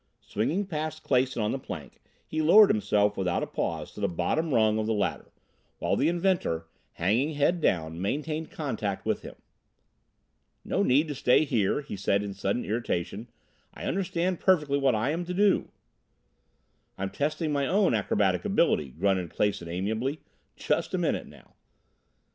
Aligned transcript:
Swinging 0.21 0.65
past 0.65 1.03
Clason 1.03 1.43
on 1.43 1.51
the 1.51 1.59
plank, 1.59 2.01
he 2.25 2.41
lowered 2.41 2.71
himself 2.71 3.15
without 3.15 3.43
a 3.43 3.45
pause 3.45 3.91
to 3.91 4.01
the 4.01 4.07
bottom 4.07 4.51
rung 4.51 4.79
of 4.79 4.87
the 4.87 4.95
ladder, 4.95 5.31
while 5.77 5.95
the 5.95 6.07
inventor, 6.09 6.65
hanging 6.93 7.33
head 7.35 7.61
down, 7.61 8.01
maintained 8.01 8.49
contact 8.49 9.05
with 9.05 9.21
him. 9.21 9.35
"No 10.65 10.81
need 10.81 11.07
to 11.09 11.13
stay 11.13 11.43
here," 11.45 11.81
he 11.81 11.95
said 11.95 12.23
in 12.23 12.33
sudden 12.33 12.65
irritation. 12.65 13.27
"I 13.75 13.83
understand 13.83 14.39
perfectly 14.39 14.79
what 14.79 14.95
I 14.95 15.11
am 15.11 15.23
to 15.25 15.35
do." 15.35 15.69
"I'm 16.97 17.11
testing 17.11 17.51
my 17.51 17.67
own 17.67 17.93
acrobatic 17.93 18.43
ability," 18.43 18.89
grunted 18.97 19.29
Clason 19.29 19.67
amiably. 19.67 20.21
"Just 20.55 20.95
a 20.95 20.97
minute 20.97 21.27
now." 21.27 21.53